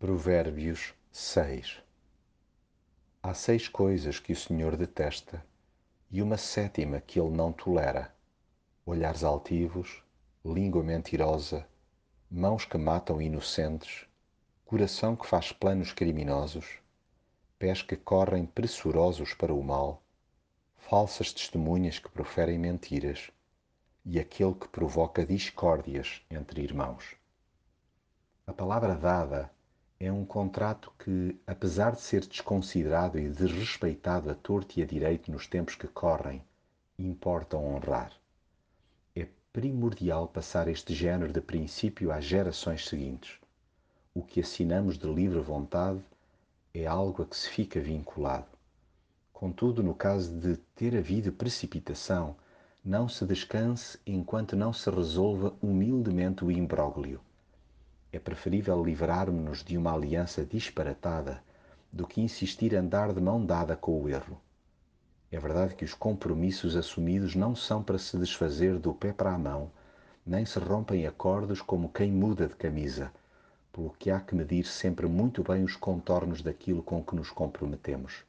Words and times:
Provérbios 0.00 0.94
6 1.10 1.82
Há 3.20 3.34
seis 3.34 3.66
coisas 3.66 4.20
que 4.20 4.32
o 4.32 4.36
Senhor 4.36 4.76
detesta 4.76 5.44
e 6.08 6.22
uma 6.22 6.36
sétima 6.36 7.00
que 7.00 7.18
ele 7.18 7.30
não 7.34 7.52
tolera: 7.52 8.14
olhares 8.86 9.24
altivos, 9.24 10.00
língua 10.44 10.84
mentirosa, 10.84 11.66
mãos 12.30 12.64
que 12.64 12.78
matam 12.78 13.20
inocentes, 13.20 14.06
coração 14.64 15.16
que 15.16 15.26
faz 15.26 15.50
planos 15.50 15.92
criminosos, 15.92 16.78
pés 17.58 17.82
que 17.82 17.96
correm 17.96 18.46
pressurosos 18.46 19.34
para 19.34 19.52
o 19.52 19.64
mal, 19.64 20.00
falsas 20.76 21.32
testemunhas 21.32 21.98
que 21.98 22.08
proferem 22.08 22.56
mentiras 22.56 23.32
e 24.04 24.20
aquele 24.20 24.54
que 24.54 24.68
provoca 24.68 25.26
discórdias 25.26 26.22
entre 26.30 26.62
irmãos. 26.62 27.16
A 28.46 28.52
palavra 28.52 28.94
dada 28.94 29.57
é 30.00 30.12
um 30.12 30.24
contrato 30.24 30.92
que, 30.96 31.36
apesar 31.44 31.90
de 31.90 32.00
ser 32.00 32.24
desconsiderado 32.24 33.18
e 33.18 33.28
desrespeitado 33.28 34.30
a 34.30 34.34
torto 34.34 34.78
e 34.78 34.82
a 34.82 34.86
direito 34.86 35.28
nos 35.32 35.48
tempos 35.48 35.74
que 35.74 35.88
correm, 35.88 36.40
importa 36.96 37.56
honrar. 37.56 38.12
É 39.16 39.26
primordial 39.52 40.28
passar 40.28 40.68
este 40.68 40.94
género 40.94 41.32
de 41.32 41.40
princípio 41.40 42.12
às 42.12 42.24
gerações 42.24 42.86
seguintes. 42.86 43.40
O 44.14 44.22
que 44.22 44.40
assinamos 44.40 44.96
de 44.96 45.12
livre 45.12 45.40
vontade 45.40 46.00
é 46.72 46.86
algo 46.86 47.22
a 47.22 47.26
que 47.26 47.36
se 47.36 47.48
fica 47.48 47.80
vinculado. 47.80 48.46
Contudo, 49.32 49.82
no 49.82 49.96
caso 49.96 50.32
de 50.32 50.56
ter 50.76 50.96
havido 50.96 51.32
precipitação, 51.32 52.36
não 52.84 53.08
se 53.08 53.26
descanse 53.26 53.98
enquanto 54.06 54.54
não 54.54 54.72
se 54.72 54.88
resolva 54.90 55.56
humildemente 55.60 56.44
o 56.44 56.52
imbróglio 56.52 57.20
é 58.12 58.18
preferível 58.18 58.82
livrarmos-nos 58.82 59.62
de 59.62 59.76
uma 59.76 59.92
aliança 59.92 60.44
disparatada 60.44 61.42
do 61.92 62.06
que 62.06 62.20
insistir 62.20 62.72
em 62.72 62.76
andar 62.76 63.12
de 63.12 63.20
mão 63.20 63.44
dada 63.44 63.76
com 63.76 64.00
o 64.00 64.08
erro. 64.08 64.40
É 65.30 65.38
verdade 65.38 65.74
que 65.74 65.84
os 65.84 65.92
compromissos 65.92 66.74
assumidos 66.74 67.34
não 67.34 67.54
são 67.54 67.82
para 67.82 67.98
se 67.98 68.16
desfazer 68.16 68.78
do 68.78 68.94
pé 68.94 69.12
para 69.12 69.34
a 69.34 69.38
mão, 69.38 69.70
nem 70.24 70.46
se 70.46 70.58
rompem 70.58 71.06
acordos 71.06 71.60
como 71.60 71.90
quem 71.90 72.10
muda 72.10 72.48
de 72.48 72.54
camisa, 72.54 73.12
pelo 73.72 73.90
que 73.90 74.10
há 74.10 74.20
que 74.20 74.34
medir 74.34 74.64
sempre 74.64 75.06
muito 75.06 75.42
bem 75.42 75.62
os 75.62 75.76
contornos 75.76 76.40
daquilo 76.40 76.82
com 76.82 77.02
que 77.02 77.14
nos 77.14 77.30
comprometemos. 77.30 78.24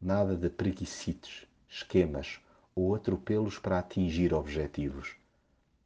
Nada 0.00 0.36
de 0.36 0.50
preguicites, 0.50 1.46
esquemas 1.68 2.40
ou 2.74 2.94
atropelos 2.94 3.58
para 3.58 3.78
atingir 3.78 4.34
objetivos. 4.34 5.16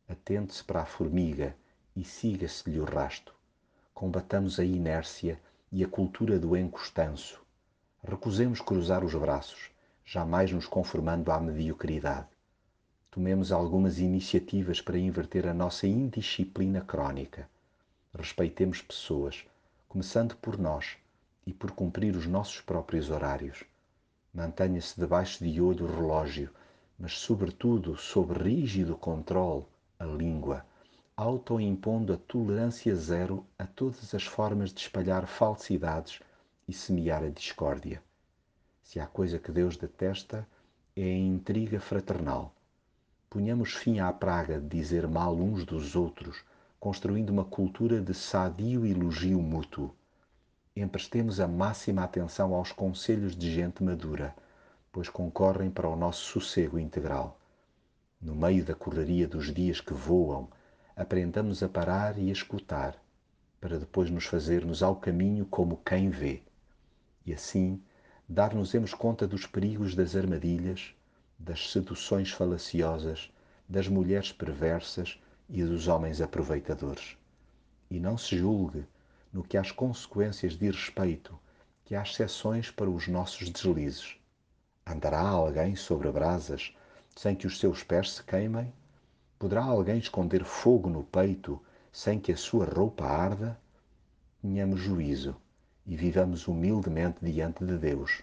Atente-se 0.09 0.65
para 0.65 0.83
a 0.83 0.87
formiga 0.87 1.57
e 1.97 2.05
siga-se-lhe 2.05 2.79
o 2.79 2.85
rasto. 2.85 3.35
Combatamos 3.95 4.61
a 4.61 4.65
inércia 4.65 5.41
e 5.73 5.83
a 5.83 5.89
cultura 5.89 6.39
do 6.39 6.55
encostanço. 6.55 7.41
Recusemos 8.05 8.61
cruzar 8.61 9.03
os 9.03 9.15
braços, 9.15 9.71
jamais 10.05 10.53
nos 10.53 10.67
conformando 10.67 11.33
à 11.33 11.41
mediocridade. 11.41 12.29
Tomemos 13.11 13.51
algumas 13.51 13.99
iniciativas 13.99 14.81
para 14.83 14.99
inverter 14.99 15.49
a 15.49 15.55
nossa 15.55 15.87
indisciplina 15.87 16.83
crónica. 16.83 17.49
Respeitemos 18.13 18.83
pessoas, 18.83 19.47
começando 19.89 20.37
por 20.37 20.59
nós 20.59 20.99
e 21.47 21.53
por 21.55 21.71
cumprir 21.71 22.15
os 22.15 22.27
nossos 22.27 22.61
próprios 22.61 23.09
horários. 23.09 23.65
Mantenha-se 24.35 25.01
debaixo 25.01 25.43
de 25.43 25.61
olho 25.63 25.87
o 25.87 25.97
relógio, 25.97 26.51
mas, 26.99 27.19
sobretudo, 27.19 27.97
sob 27.97 28.35
rígido 28.35 28.97
controle, 28.97 29.65
a 29.99 30.05
língua 30.05 30.65
autoimpondo 31.19 32.12
a 32.12 32.19
tolerância 32.19 32.95
zero 32.95 33.47
a 33.59 33.67
todas 33.67 34.14
as 34.14 34.25
formas 34.25 34.70
de 34.70 34.81
espalhar 34.81 35.27
falsidades 35.27 36.20
e 36.69 36.75
semear 36.75 37.25
a 37.25 37.31
discórdia. 37.31 38.03
Se 38.83 39.00
há 39.00 39.06
coisa 39.06 39.39
que 39.39 39.50
Deus 39.50 39.78
detesta, 39.78 40.47
é 40.94 41.03
a 41.03 41.17
intriga 41.17 41.81
fraternal. 41.81 42.55
Punhamos 43.31 43.72
fim 43.72 43.99
à 43.99 44.12
praga 44.12 44.60
de 44.60 44.69
dizer 44.69 45.09
mal 45.09 45.34
uns 45.34 45.65
dos 45.65 45.97
outros, 45.97 46.44
construindo 46.78 47.31
uma 47.31 47.47
cultura 47.47 47.99
de 47.99 48.12
sadio 48.12 48.84
elogio 48.84 49.41
mútuo. 49.41 49.94
Emprestemos 50.76 51.41
a 51.41 51.49
máxima 51.49 52.05
atenção 52.05 52.55
aos 52.55 52.72
conselhos 52.72 53.34
de 53.34 53.50
gente 53.50 53.82
madura, 53.82 54.37
pois 54.93 55.09
concorrem 55.09 55.71
para 55.71 55.88
o 55.88 55.97
nosso 55.97 56.25
sossego 56.26 56.78
integral. 56.78 57.41
No 58.21 58.34
meio 58.34 58.62
da 58.62 58.75
correria 58.75 59.26
dos 59.26 59.53
dias 59.53 59.81
que 59.81 59.94
voam, 59.94 60.49
aprendamos 60.97 61.62
a 61.62 61.69
parar 61.69 62.19
e 62.19 62.31
a 62.31 62.33
escutar, 62.33 62.99
para 63.61 63.79
depois 63.79 64.11
nos 64.11 64.25
fazermos 64.25 64.83
ao 64.83 64.97
caminho 64.97 65.45
como 65.45 65.77
quem 65.84 66.09
vê. 66.09 66.43
E 67.27 67.34
assim, 67.34 67.83
dar-nos-emos 68.27 68.95
conta 68.95 69.27
dos 69.27 69.47
perigos 69.47 69.95
das 69.95 70.17
armadilhas, 70.17 70.95
das 71.39 71.71
seduções 71.71 72.31
falaciosas, 72.31 73.31
das 73.69 73.89
mulheres 73.89 74.33
perversas 74.33 75.21
e 75.51 75.62
dos 75.62 75.87
homens 75.87 76.23
aproveitadores. 76.23 77.19
E 77.91 78.01
não 78.01 78.17
se 78.17 78.39
julgue, 78.39 78.87
no 79.31 79.45
que 79.45 79.59
às 79.59 79.71
consequências 79.71 80.56
de 80.56 80.71
respeito, 80.71 81.39
que 81.85 81.95
há 81.95 82.03
exceções 82.03 82.71
para 82.71 82.89
os 82.89 83.06
nossos 83.06 83.51
deslizes. 83.51 84.17
Andará 84.87 85.21
alguém 85.21 85.77
sobre 85.77 86.11
brasas 86.11 86.75
sem 87.15 87.37
que 87.37 87.47
os 87.47 87.59
seus 87.59 87.83
pés 87.83 88.12
se 88.12 88.23
queimem? 88.23 88.73
Poderá 89.39 89.65
alguém 89.65 89.99
esconder 89.99 90.45
fogo 90.45 90.89
no 90.89 91.05
peito 91.05 91.63
sem 91.93 92.19
que 92.19 92.33
a 92.33 92.37
sua 92.37 92.65
roupa 92.65 93.05
arda? 93.05 93.61
Tenhamos 94.41 94.81
juízo 94.81 95.37
e 95.85 95.95
vivamos 95.95 96.49
humildemente 96.49 97.19
diante 97.21 97.65
de 97.65 97.77
Deus, 97.77 98.23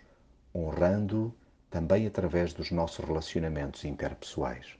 honrando-o 0.53 1.33
também 1.69 2.07
através 2.07 2.51
dos 2.51 2.71
nossos 2.71 3.05
relacionamentos 3.05 3.85
interpessoais. 3.85 4.77